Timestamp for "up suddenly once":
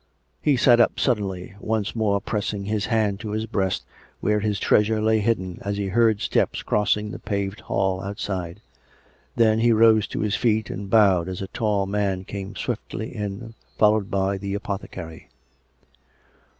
0.79-1.95